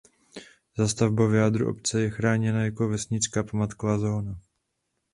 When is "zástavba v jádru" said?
0.77-1.69